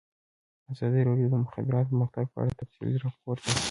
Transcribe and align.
ازادي 0.71 1.01
راډیو 1.09 1.27
د 1.29 1.31
د 1.33 1.35
مخابراتو 1.43 1.89
پرمختګ 1.91 2.25
په 2.31 2.37
اړه 2.41 2.51
تفصیلي 2.61 2.97
راپور 3.03 3.35
چمتو 3.37 3.51
کړی. 3.51 3.59